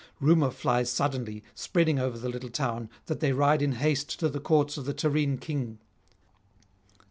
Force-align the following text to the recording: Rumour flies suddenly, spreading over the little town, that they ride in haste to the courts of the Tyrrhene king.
Rumour 0.19 0.49
flies 0.49 0.89
suddenly, 0.91 1.43
spreading 1.53 1.99
over 1.99 2.17
the 2.17 2.27
little 2.27 2.49
town, 2.49 2.89
that 3.05 3.19
they 3.19 3.33
ride 3.33 3.61
in 3.61 3.73
haste 3.73 4.19
to 4.19 4.29
the 4.29 4.39
courts 4.39 4.75
of 4.75 4.85
the 4.85 4.95
Tyrrhene 4.95 5.37
king. 5.39 5.77